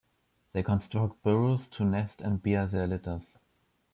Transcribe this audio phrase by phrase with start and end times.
[0.53, 3.37] They construct burrows to nest and bear their litters.